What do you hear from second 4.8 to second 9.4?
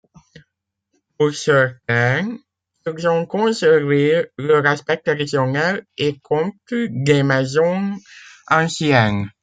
traditionnel et comptent des maisons anciennes.